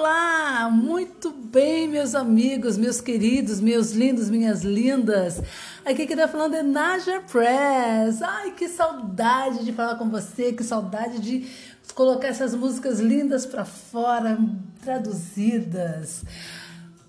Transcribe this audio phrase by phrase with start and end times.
[0.00, 5.42] Olá, muito bem, meus amigos, meus queridos, meus lindos, minhas lindas.
[5.84, 8.22] Aqui quem tá falando é Naja Press.
[8.22, 11.50] Ai, que saudade de falar com você, que saudade de
[11.96, 14.38] colocar essas músicas lindas para fora,
[14.80, 16.22] traduzidas.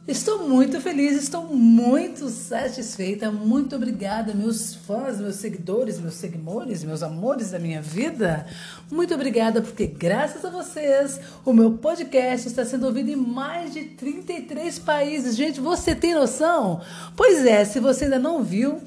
[0.10, 3.29] Estou muito feliz, estou muito satisfeita.
[3.29, 8.47] Muito obrigada, meus fãs, meus seguidores, meus seguidores, meus amores da minha vida.
[8.89, 13.83] Muito obrigada, porque graças a vocês, o meu podcast está sendo ouvido em mais de
[13.83, 15.36] 33 países.
[15.36, 16.82] Gente, você tem noção?
[17.16, 18.82] Pois é, se você ainda não viu,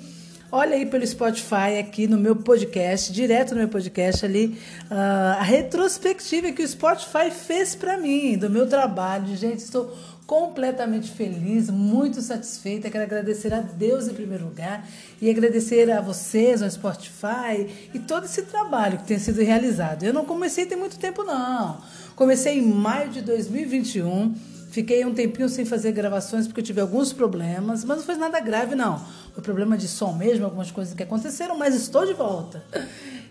[0.55, 4.59] Olha aí pelo Spotify aqui no meu podcast, direto no meu podcast ali,
[4.91, 9.35] uh, a retrospectiva que o Spotify fez para mim, do meu trabalho.
[9.35, 9.97] Gente, estou
[10.27, 12.91] completamente feliz, muito satisfeita.
[12.91, 14.87] Quero agradecer a Deus em primeiro lugar
[15.23, 20.05] e agradecer a vocês, ao Spotify e todo esse trabalho que tem sido realizado.
[20.05, 21.81] Eu não comecei tem muito tempo, não.
[22.15, 24.35] Comecei em maio de 2021.
[24.73, 28.41] Fiquei um tempinho sem fazer gravações porque eu tive alguns problemas, mas não foi nada
[28.41, 29.03] grave, não.
[29.33, 32.63] Foi problema de som mesmo, algumas coisas que aconteceram, mas estou de volta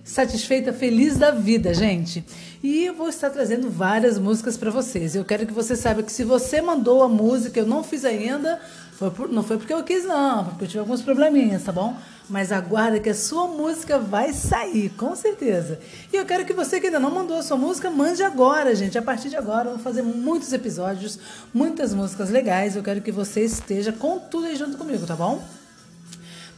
[0.03, 2.23] satisfeita, feliz da vida, gente.
[2.63, 5.15] E eu vou estar trazendo várias músicas para vocês.
[5.15, 8.59] Eu quero que você saiba que se você mandou a música, eu não fiz ainda,
[8.93, 11.95] foi por, não foi porque eu quis, não, porque eu tive alguns probleminhas, tá bom?
[12.29, 15.79] Mas aguarda que a sua música vai sair, com certeza.
[16.13, 18.97] E eu quero que você que ainda não mandou a sua música, mande agora, gente.
[18.97, 21.19] A partir de agora, eu vou fazer muitos episódios,
[21.53, 22.75] muitas músicas legais.
[22.75, 25.43] Eu quero que você esteja com tudo aí junto comigo, tá bom?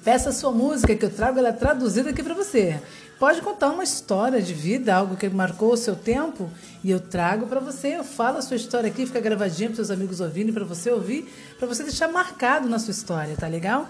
[0.04, 2.78] Peça a sua música que eu trago ela traduzida aqui para você.
[3.18, 6.52] Pode contar uma história de vida, algo que marcou o seu tempo,
[6.84, 7.96] e eu trago para você.
[7.96, 11.34] Eu falo a sua história aqui, fica gravadinha para seus amigos ouvirem, para você ouvir,
[11.58, 13.88] para você deixar marcado na sua história, tá legal?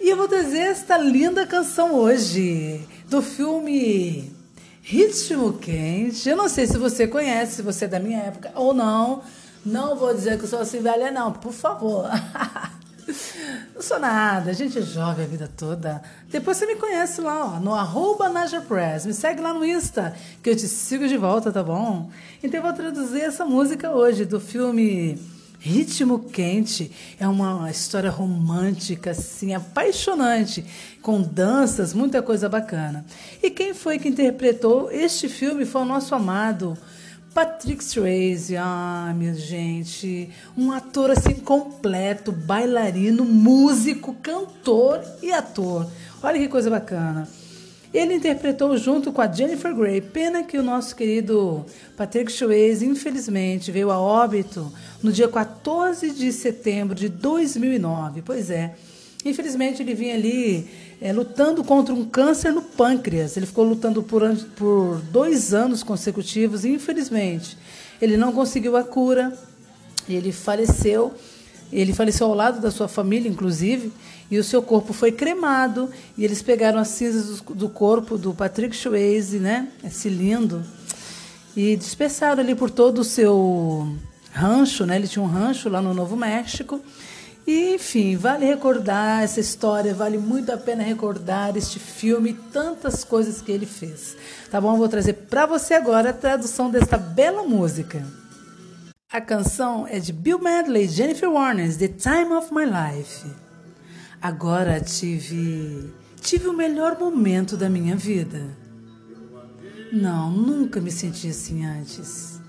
[0.00, 4.32] E eu vou trazer esta linda canção hoje, do filme
[4.82, 6.28] Ritmo Quente.
[6.28, 9.22] Eu não sei se você conhece, se você é da minha época ou não.
[9.64, 12.10] Não vou dizer que eu sou assim velha, não, por favor.
[13.76, 16.00] Não sou nada, a gente jovem a vida toda.
[16.30, 18.30] Depois você me conhece lá, ó, no arroba.
[19.04, 22.08] Me segue lá no Insta, que eu te sigo de volta, tá bom?
[22.42, 25.18] Então eu vou traduzir essa música hoje do filme
[25.60, 26.90] Ritmo Quente.
[27.20, 30.64] É uma história romântica, assim, apaixonante,
[31.02, 33.04] com danças, muita coisa bacana.
[33.42, 36.78] E quem foi que interpretou este filme foi o nosso amado
[37.36, 45.86] Patrick Swayze, ah, minha gente, um ator assim completo, bailarino, músico, cantor e ator.
[46.22, 47.28] Olha que coisa bacana.
[47.92, 50.00] Ele interpretou junto com a Jennifer Grey.
[50.00, 56.32] Pena que o nosso querido Patrick Swayze, infelizmente, veio a óbito no dia 14 de
[56.32, 58.22] setembro de 2009.
[58.22, 58.76] Pois é,
[59.28, 60.68] infelizmente ele vinha ali
[61.00, 63.36] é, lutando contra um câncer no pâncreas.
[63.36, 64.22] Ele ficou lutando por,
[64.56, 67.56] por dois anos consecutivos e, infelizmente,
[68.00, 69.36] ele não conseguiu a cura.
[70.08, 71.14] Ele faleceu.
[71.72, 73.92] Ele faleceu ao lado da sua família, inclusive,
[74.30, 75.90] e o seu corpo foi cremado.
[76.16, 79.68] E eles pegaram as cinzas do, corpo do Patrick Swayze, né?
[79.84, 80.64] Esse lindo,
[81.56, 83.88] e dispersaram ali por todo o seu
[84.30, 84.96] rancho, né?
[84.96, 86.80] Ele tinha um rancho lá no Novo México.
[87.46, 93.04] E, enfim, vale recordar essa história, vale muito a pena recordar este filme e tantas
[93.04, 94.16] coisas que ele fez.
[94.50, 94.72] Tá bom?
[94.72, 98.04] Eu vou trazer para você agora a tradução desta bela música.
[99.12, 103.24] A canção é de Bill Medley Jennifer Warnes, The Time of My Life.
[104.20, 108.44] Agora tive tive o melhor momento da minha vida.
[109.92, 112.40] Não, nunca me senti assim antes.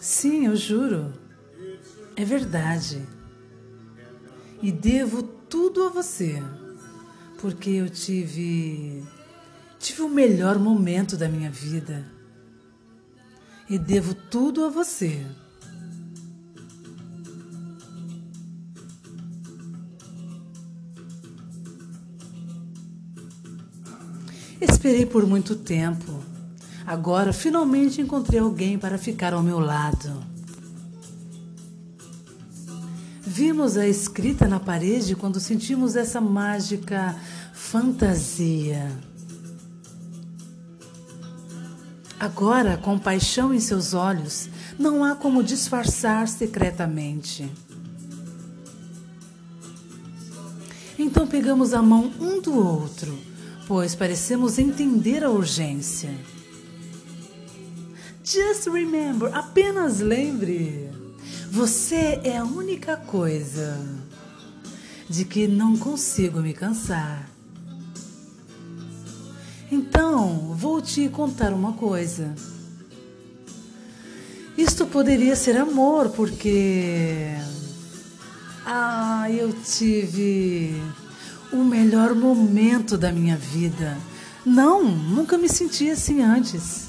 [0.00, 1.12] Sim, eu juro.
[2.16, 3.06] É verdade
[4.64, 6.42] e devo tudo a você,
[7.38, 9.04] porque eu tive
[9.78, 12.10] tive o melhor momento da minha vida
[13.68, 15.20] e devo tudo a você.
[24.58, 26.24] Esperei por muito tempo.
[26.86, 30.33] Agora finalmente encontrei alguém para ficar ao meu lado.
[33.36, 37.16] Vimos a escrita na parede quando sentimos essa mágica
[37.52, 38.96] fantasia.
[42.20, 44.48] Agora, com paixão em seus olhos,
[44.78, 47.50] não há como disfarçar secretamente.
[50.96, 53.18] Então pegamos a mão um do outro,
[53.66, 56.14] pois parecemos entender a urgência.
[58.22, 60.83] Just remember, apenas lembre.
[61.54, 63.78] Você é a única coisa
[65.08, 67.30] de que não consigo me cansar.
[69.70, 72.34] Então, vou te contar uma coisa.
[74.58, 77.28] Isto poderia ser amor, porque.
[78.66, 80.74] Ah, eu tive
[81.52, 83.96] o melhor momento da minha vida.
[84.44, 86.88] Não, nunca me senti assim antes.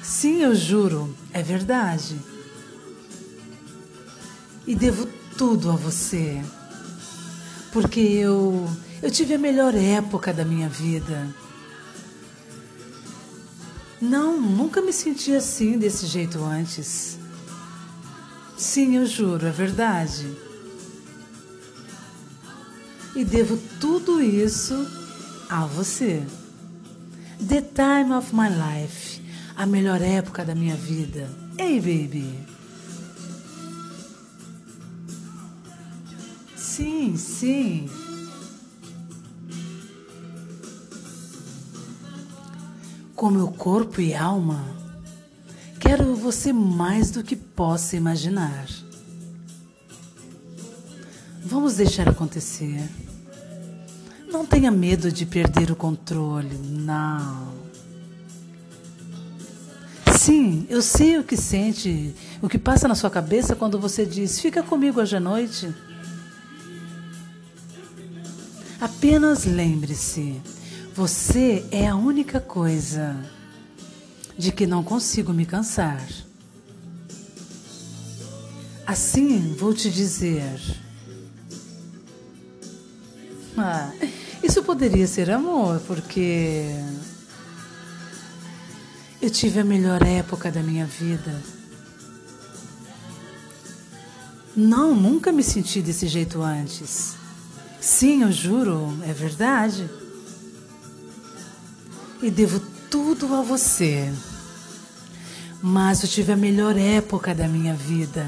[0.00, 2.30] Sim, eu juro, é verdade.
[4.70, 5.04] E devo
[5.36, 6.40] tudo a você.
[7.72, 8.70] Porque eu
[9.02, 11.26] eu tive a melhor época da minha vida.
[14.00, 17.18] Não, nunca me senti assim desse jeito antes.
[18.56, 20.36] Sim, eu juro, é verdade.
[23.16, 24.86] E devo tudo isso
[25.48, 26.22] a você.
[27.44, 29.20] The time of my life,
[29.56, 31.28] a melhor época da minha vida.
[31.58, 32.59] Ei, baby.
[36.80, 37.90] Sim, sim.
[43.14, 44.64] com meu corpo e alma,
[45.78, 48.66] quero você mais do que possa imaginar.
[51.44, 52.82] Vamos deixar acontecer.
[54.32, 57.52] Não tenha medo de perder o controle, não.
[60.16, 64.40] Sim, eu sei o que sente, o que passa na sua cabeça quando você diz:
[64.40, 65.89] Fica comigo hoje à noite.
[68.80, 70.40] Apenas lembre-se
[70.94, 73.14] você é a única coisa
[74.38, 76.02] de que não consigo me cansar.
[78.86, 80.58] Assim vou te dizer.
[83.56, 83.92] Ah,
[84.42, 86.64] isso poderia ser amor, porque
[89.20, 91.42] eu tive a melhor época da minha vida.
[94.56, 97.19] Não, nunca me senti desse jeito antes.
[97.80, 99.88] Sim, eu juro, é verdade
[102.22, 102.60] e devo
[102.90, 104.12] tudo a você.
[105.62, 108.26] Mas eu tive a melhor época da minha vida.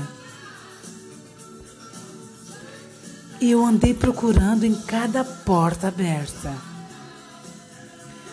[3.41, 6.55] E eu andei procurando em cada porta aberta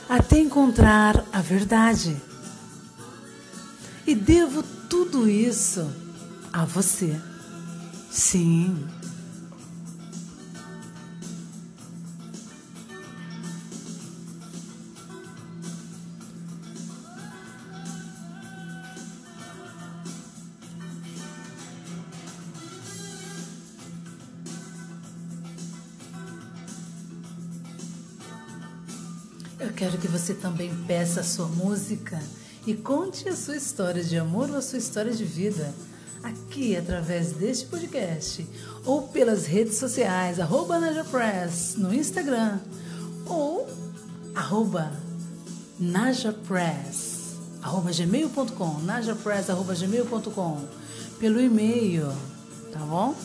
[0.07, 2.17] até encontrar a verdade.
[4.05, 5.89] E devo tudo isso
[6.51, 7.19] a você.
[8.11, 8.87] Sim.
[29.69, 32.19] Eu quero que você também peça a sua música
[32.65, 35.71] e conte a sua história de amor ou a sua história de vida
[36.23, 38.47] aqui através deste podcast
[38.83, 40.79] ou pelas redes sociais, arroba
[41.11, 42.57] Press no Instagram
[43.27, 43.69] ou
[44.33, 44.91] arroba
[45.79, 50.65] najapress, arroba gmail.com, najapress, arroba gmail.com,
[51.19, 52.11] pelo e-mail,
[52.73, 53.15] tá bom?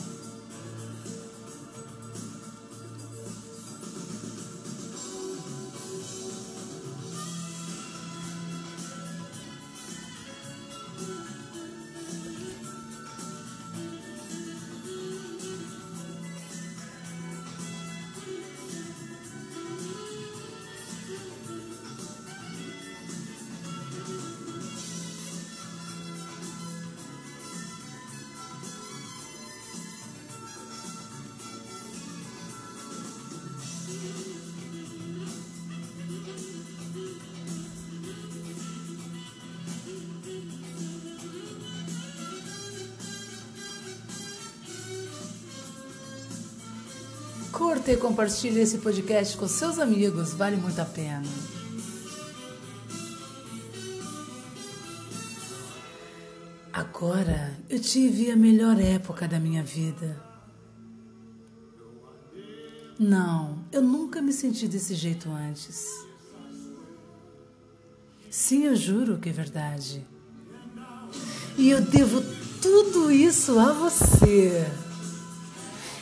[47.64, 51.24] Curta e compartilhe esse podcast com seus amigos, vale muito a pena.
[56.70, 60.22] Agora eu tive a melhor época da minha vida.
[62.98, 65.88] Não, eu nunca me senti desse jeito antes.
[68.28, 70.06] Sim, eu juro que é verdade.
[71.56, 72.22] E eu devo
[72.60, 74.66] tudo isso a você.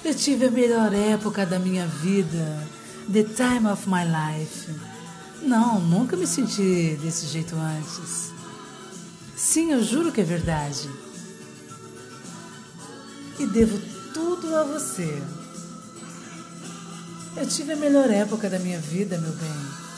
[0.04, 2.66] Eu tive a melhor época da minha vida,
[3.12, 4.68] the time of my life.
[5.40, 8.32] Não, nunca me senti desse jeito antes.
[9.36, 10.90] Sim, eu juro que é verdade.
[13.38, 13.78] E devo
[14.12, 15.22] tudo a você.
[17.36, 19.91] Eu tive a melhor época da minha vida, meu bem.